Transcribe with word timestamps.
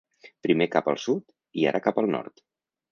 Primer 0.47 0.67
cap 0.77 0.89
al 0.93 0.99
sud 1.03 1.29
i 1.65 1.71
ara 1.75 1.85
cap 1.91 2.05
al 2.05 2.13
nord. 2.19 2.47